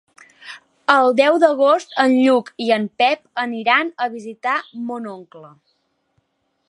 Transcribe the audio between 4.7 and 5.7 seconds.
mon oncle.